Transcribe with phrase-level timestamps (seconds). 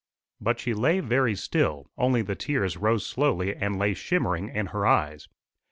[0.39, 4.87] But she lay very still; only the tears rose slowly and lay shimmering in her
[4.87, 5.27] eyes.